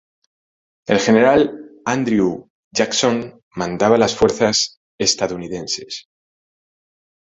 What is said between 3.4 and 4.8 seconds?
mandaba las fuerzas